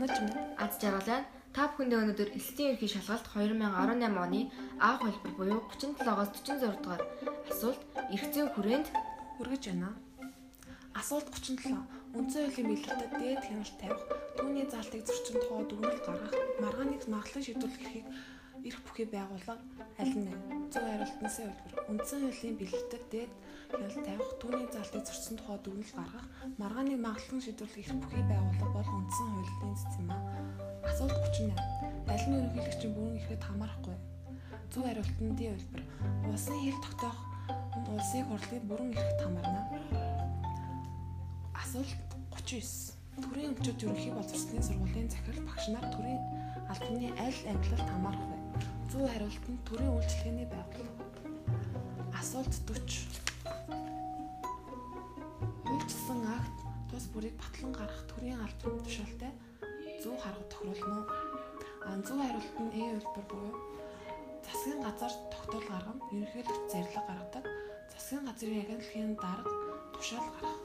Санаж 0.00 0.20
минь 0.24 0.56
аз 0.64 0.72
жаргалаа 0.80 1.20
та 1.52 1.68
бүхэндээ 1.68 2.00
өнөөдөр 2.00 2.30
элсдийн 2.32 2.72
ерхий 2.72 2.88
шалгалт 2.88 3.26
2018 3.36 4.16
оны 4.24 4.40
А 4.80 4.96
хөлбөр 4.96 5.32
буюу 5.36 5.60
37-оос 5.76 6.30
46 6.40 6.80
дугаар 6.80 7.02
асуулт 7.52 7.80
зүйн 8.32 8.48
хүрээнд 8.56 8.88
хүргэж 9.36 9.62
байна. 9.68 9.92
Асуулт 10.96 11.28
37. 11.28 12.16
Үндсэн 12.16 12.48
хуулийн 12.48 12.68
бэлтгэдэг 12.72 13.10
дээд 13.20 13.44
хяналт 13.44 13.76
тавих, 13.76 14.02
түүний 14.40 14.66
залтыг 14.72 15.04
зөрчин 15.04 15.36
тухай 15.36 15.64
дүгнэлт 15.68 16.04
гаргах, 16.08 16.34
маргааныг 16.64 17.02
маглан 17.04 17.44
шийдвэрлэх 17.44 17.84
эрхийг 17.84 18.06
эрх 18.64 18.80
бүхий 18.84 19.06
байгууллага 19.08 19.62
аль 20.00 20.14
нь 20.16 20.28
вэ? 20.28 20.34
Зөв 20.72 20.84
хариултнаас 20.84 21.36
хэлбэр. 21.40 21.74
Үндсэн 21.90 22.20
хуулийн 22.28 22.56
бэлтгэдэг 22.60 23.02
дээд 23.10 23.32
хяналт 23.70 23.98
тавих, 24.04 24.30
түүний 24.40 24.68
залтыг 24.68 25.02
зөрчин 25.06 25.36
тухай 25.38 25.58
дүгнэлт 25.64 25.96
гаргах, 25.96 26.26
маргааныг 26.60 26.98
маглан 27.00 27.40
шийдвэрлэх 27.40 27.88
эрх 27.88 27.96
бүхий 28.02 28.24
байгууллага 28.28 28.74
бол 28.76 28.90
үндсэн 29.00 29.28
хуулийн 29.32 29.76
цэцэм 29.80 30.08
аа. 30.12 30.22
Асуулт 30.84 31.16
38. 31.16 31.56
Аль 32.10 32.26
нь 32.28 32.36
ерөнхийлөгчийн 32.36 32.92
бүрэн 32.94 33.18
эрхэд 33.20 33.42
хамаарахгүй? 33.46 33.96
Зөв 34.72 34.82
хариулт 34.84 35.18
нь 35.22 35.36
D 35.38 35.40
хэлбэр. 35.48 35.82
Улсын 36.28 36.58
хил 36.60 36.78
тогтоох 36.84 37.18
улсын 37.90 38.24
хурлын 38.28 38.64
бүрэн 38.68 38.90
эрхт 38.94 39.20
хамаарна. 39.22 39.62
Асуулт 41.54 42.10
39. 42.34 42.98
Төрийн 43.20 43.52
өмчөд 43.52 43.82
ерөнхий 43.84 44.12
боловсролын 44.14 44.64
сургуулийн 44.64 45.10
захирал 45.10 45.44
багш 45.44 45.64
нар 45.68 45.86
төрийн 45.92 46.22
албаны 46.72 47.08
аль 47.18 47.40
ангилалд 47.50 47.88
хамаарах 47.90 48.26
вэ? 48.30 48.49
Зөв 48.90 49.06
хариулт 49.06 49.44
нь 49.46 49.62
төрийн 49.62 49.94
үйлчлэгээний 49.94 50.48
байгууллага. 50.50 51.04
Асуулт 52.10 52.50
40. 52.66 53.06
Үйлчлсэн 55.70 56.20
акт 56.26 56.58
тус 56.90 57.06
бүрийг 57.14 57.38
батлан 57.38 57.70
гаргах 57.70 58.02
төрийн 58.10 58.42
албаны 58.42 58.82
тушаалтай 58.82 59.30
зөв 60.02 60.18
харгад 60.18 60.50
тохируулна 60.50 61.06
уу? 61.06 61.06
А 61.86 62.02
зөв 62.02 62.18
хариулт 62.18 62.56
нь 62.58 62.74
Э 62.74 62.98
хэлбэр 62.98 63.26
буюу 63.30 63.54
засгийн 64.42 64.82
газар 64.82 65.12
тогтоол 65.30 65.66
гаргана, 65.70 66.02
ерөнхийлөгч 66.10 66.66
зарлиг 66.74 67.06
гаргадаг, 67.06 67.44
засгийн 67.94 68.26
газрын 68.26 68.58
агентлагийн 68.58 69.14
дарга 69.22 69.54
тушаал 69.94 70.28
гаргах. 70.34 70.58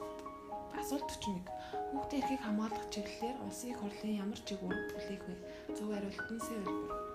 Асуулт 0.82 1.10
41. 1.14 1.46
Хүүхдийн 1.94 2.22
эрхийг 2.26 2.42
хамгаалах 2.42 2.90
чиглэлээр 2.90 3.38
улсын 3.46 3.70
их 3.70 3.80
хурлын 3.80 4.18
ямар 4.18 4.40
чиг 4.42 4.60
үүрэг 4.66 4.86
бүлээх 4.98 5.24
вэ? 5.30 5.36
Зөв 5.78 5.88
хариулт 5.94 6.30
нь 6.34 6.42
С 6.42 6.50
хэлбэр. 6.50 7.15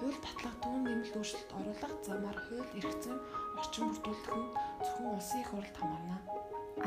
Хууль 0.00 0.16
татлах 0.24 0.56
түүн 0.64 0.80
нэмэлт 0.80 1.12
өөрчлөлт 1.12 1.50
оруулах 1.60 1.94
замаар 2.00 2.38
хууль 2.48 2.72
эрх 2.80 2.92
зүйн 3.04 3.20
орчин 3.60 3.84
бүрдүүлэх 3.92 4.32
нь 4.32 4.48
зөвхөн 4.80 5.12
улсын 5.12 5.40
их 5.44 5.50
хурлд 5.52 5.76
хамаарна. 5.76 6.16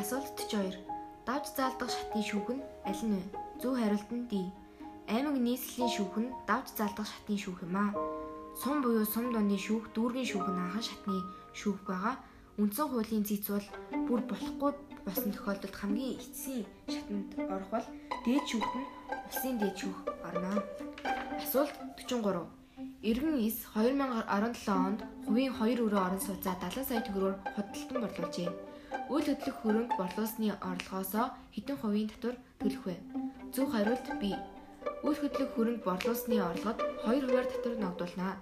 асуулт 0.02 0.33
42 0.33 0.81
давж 1.30 1.45
заалдах 1.53 1.94
шатны 1.94 2.25
шүүх 2.25 2.50
нь 2.58 2.66
аль 2.89 3.03
нь 3.05 3.14
вэ? 3.14 3.22
Зөв 3.61 3.78
хариулт 3.78 4.09
нь 4.17 4.25
D. 4.25 4.33
Аймаг 5.14 5.38
нийслэлийн 5.38 5.94
шүүх 5.94 6.16
нь 6.25 6.33
давж 6.50 6.73
заалдах 6.73 7.05
шатны 7.05 7.38
шүүх 7.38 7.61
юм 7.61 7.78
аа. 7.78 7.94
Сум 8.58 8.81
буюу 8.81 9.05
сум 9.05 9.30
дундын 9.30 9.61
шүүх, 9.61 9.94
дүүргийн 9.94 10.30
шүүх 10.33 10.48
нь 10.50 10.61
анхан 10.66 10.81
шатны 10.81 11.22
шүүх 11.53 11.86
байгаа. 11.86 12.17
Үндсэн 12.58 12.89
хуулийн 12.89 13.25
зэц 13.30 13.45
бол 13.53 13.67
бүр 14.09 14.22
болохгүй 14.25 14.72
болсон 15.05 15.31
тохиолдолд 15.38 15.75
хамгийн 15.77 16.17
эцсийн 16.17 16.66
шатанд 16.89 17.30
орох 17.53 17.70
бол 17.70 17.88
дээд 18.25 18.45
шүүх 18.50 18.72
нь 18.73 18.89
улсын 19.30 19.55
дээд 19.61 19.75
шүүх 19.77 20.00
орно. 20.25 20.66
Асуулт 21.38 21.77
43. 22.02 22.62
Иргэн 23.04 23.36
ис 23.44 23.59
2017 23.76 24.72
онд 24.72 25.04
хувийн 25.28 25.52
2 25.52 25.84
өрөө 25.84 26.02
орон 26.08 26.22
сууцаа 26.23 26.56
70 26.56 26.88
сая 26.88 27.04
төгрөгөөр 27.04 27.36
худалдан 27.52 28.00
борлуулжээ. 28.00 28.50
Үйл 29.12 29.28
хөдлөх 29.28 29.58
хөрөнгө 29.60 29.95
борлуулсны 30.00 30.48
орлогоосоо 30.56 31.36
хэдэн 31.52 31.78
хувийн 31.84 32.08
татвар 32.08 32.36
төлөх 32.64 32.84
вэ? 32.88 32.95
Зөв 33.52 33.68
хариулт 33.76 34.08
B. 34.23 34.32
Үйл 35.04 35.20
хөдлөх 35.20 35.52
хөрөнгө 35.52 35.83
борлуулсны 35.83 36.39
орлогод 36.39 36.80
2 37.04 37.27
хувиар 37.27 37.48
татвар 37.52 37.76
ногдуулна. 37.83 38.39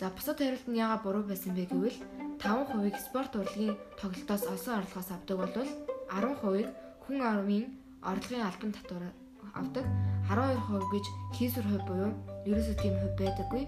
За 0.00 0.08
бусад 0.08 0.40
хариулт 0.40 0.68
нь 0.72 0.80
яга 0.80 0.96
буруу 1.04 1.24
байсан 1.28 1.52
бэ 1.52 1.68
гэвэл 1.68 2.00
5% 2.40 2.96
спорт 2.96 3.32
урлагийн 3.36 3.76
тоглолтоос 4.00 4.44
олсон 4.56 4.80
орлогоос 4.80 5.12
авдаг 5.12 5.36
бол 5.36 5.52
10% 5.52 6.72
хүн 7.04 7.18
амын 7.20 7.64
орлогын 8.00 8.48
албан 8.48 8.72
татвар 8.72 9.12
авдаг 9.52 9.84
12% 10.30 10.92
гэж 10.94 11.06
хийсвэр 11.36 11.66
хувь 11.70 11.86
буюу 11.88 12.10
ерөөсөө 12.50 12.76
тийм 12.82 12.94
хувь 12.98 13.16
байдаггүй 13.20 13.64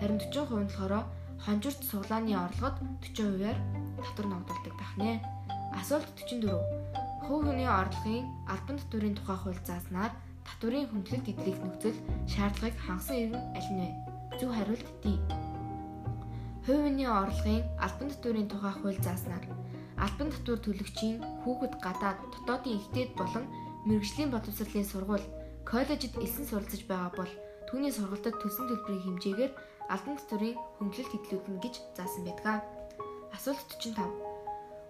харин 0.00 0.20
40% 0.20 0.60
нь 0.60 0.68
болохоор 0.68 1.04
хонжирт 1.44 1.80
суглааны 1.90 2.34
орлогод 2.34 2.76
40%-аар 3.02 3.58
татвар 4.02 4.26
ногдуулдаг 4.30 4.74
байх 4.78 4.94
нэ. 4.98 5.10
Асуулт 5.80 6.08
44. 6.16 6.58
Хувь 7.26 7.44
хүний 7.46 7.68
орлогын 7.68 8.26
албан 8.52 8.78
татврын 8.78 9.14
тухай 9.16 9.38
хууль 9.40 9.62
зааснаар 9.68 10.12
татврын 10.46 10.88
хөндлөлт 10.88 11.30
эдлэх 11.32 11.58
нөхцөл 11.62 11.98
шаардлагыг 12.32 12.78
хангасан 12.86 13.16
иргэн 13.22 13.44
аль 13.58 13.70
нь 13.74 13.80
вэ? 13.82 13.88
Зөв 14.38 14.50
хариулт 14.54 14.88
D. 15.02 15.04
Хувь 16.64 16.82
хүний 16.84 17.10
орлогын 17.20 17.62
албан 17.84 18.08
татврын 18.10 18.48
тухай 18.48 18.74
хууль 18.80 19.00
зааснаар 19.06 19.44
албан 20.04 20.28
татвар 20.32 20.58
төлөгчийн 20.62 21.16
хүүхэд 21.42 21.74
гадаад 21.84 22.18
дотоодын 22.32 22.78
ихтэйд 22.78 23.10
болон 23.20 23.44
мэрэгжлийн 23.86 24.30
боловсролын 24.32 24.86
сургууль 24.88 25.26
коллежид 25.68 26.16
элсэн 26.16 26.48
суралцж 26.48 26.82
байгаа 26.88 27.12
бол 27.12 27.32
түүний 27.68 27.92
сургалтад 27.92 28.40
төлсөн 28.40 28.66
төлбөрийн 28.72 29.04
хэмжээгээр 29.04 29.52
албан 29.92 30.16
татврын 30.16 30.56
хөнгөлөлт 30.80 31.12
хэдлүүлнэ 31.12 31.60
гэж 31.60 31.74
заасан 31.92 32.24
байдаг. 32.24 32.64
Асуулт 33.36 33.68
45. 33.76 34.00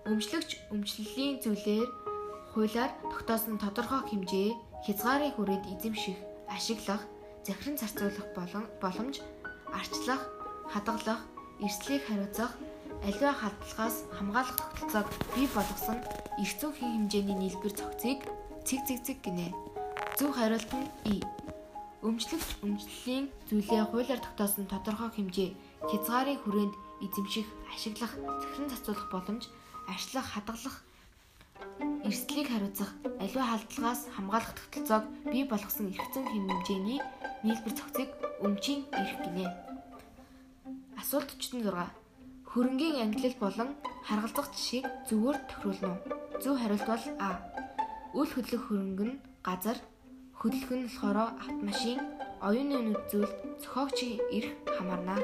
Өмчлөгч 0.06 0.50
өмчлөлийн 0.71 1.43
зүйлээр 1.43 1.89
хуулиар 2.55 2.93
тогтоосон 3.11 3.59
тодорхой 3.59 4.06
хэмжээ 4.06 4.49
хязгаарын 4.87 5.34
хүрээнд 5.34 5.66
эзэмших, 5.75 6.19
ашиглах, 6.47 7.03
захиран 7.43 7.77
зарцуулах 7.78 8.28
болон 8.39 8.65
боломж 8.78 9.19
арчлах, 9.75 10.22
хадгалах, 10.71 11.21
эрсдлийг 11.59 12.06
хариуцах, 12.06 12.55
аливаа 13.03 13.34
халдлагаас 13.34 13.97
хамгаалах 14.16 14.56
тогтолцоог 14.56 15.09
бий 15.34 15.47
болгосон 15.50 15.99
эрх 16.39 16.55
зүйн 16.59 16.75
хэмжээний 16.78 17.37
нийлбэр 17.39 17.75
зохицыг 17.75 18.22
цэг 18.66 18.81
цэг 18.87 18.99
цэг 19.06 19.19
гинэ. 19.27 19.67
Зөв 20.18 20.34
хариулт 20.34 20.72
нь 20.74 20.90
И. 21.14 21.22
Өмчлөгч 22.02 22.58
өмчлөлийн 22.66 23.30
зүйлээ 23.46 23.82
хуулиар 23.86 24.18
тогтоосон 24.18 24.66
тодорхой 24.66 25.14
хэмжээ 25.14 25.54
хязгаарын 25.86 26.42
хүрээнд 26.42 26.74
эзэмших, 27.06 27.46
ашиглах, 27.70 28.18
захиран 28.42 28.66
зацуулах 28.66 29.06
боломж, 29.14 29.46
арчлах, 29.86 30.26
хадгалах, 30.26 30.76
эрсдлийг 32.02 32.50
хариуцах, 32.50 32.90
аливаа 33.22 33.46
халдлагаас 33.46 34.02
хамгаалах 34.10 34.52
тогтолцоог 34.58 35.04
бий 35.30 35.44
болгосон 35.46 35.94
зүйн 35.94 36.26
хэмжээний 36.26 36.98
нийлбэр 37.46 37.74
зохицыг 37.78 38.10
өмчийн 38.42 38.90
эрх 38.98 39.22
гинэ. 39.22 39.46
Асуулт 40.98 41.30
46. 41.38 41.62
Хөрөнгийн 42.50 43.06
ангилал 43.06 43.36
болон 43.38 43.70
харгалзах 44.02 44.50
жишээг 44.50 44.84
зөвөөр 45.06 45.38
тохируулна 45.46 45.94
уу? 45.94 46.02
Зөв 46.42 46.58
хариулт 46.58 46.86
бол 46.90 47.04
А. 47.22 47.38
Үл 48.18 48.26
хөдлөх 48.26 48.66
хөрөнгө 48.66 49.04
нь 49.06 49.20
газар, 49.46 49.78
хөдлөх 50.41 50.71
нь 50.71 50.87
болохоор 50.87 51.19
автомашин, 51.43 51.99
оюуны 52.47 52.78
нүд 52.78 53.03
зүйл, 53.10 53.32
зохиогчийн 53.62 54.22
эрх 54.37 54.50
хамаарна. 54.76 55.19